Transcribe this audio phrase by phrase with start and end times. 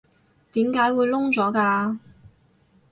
[0.53, 1.99] 點解會燶咗㗎？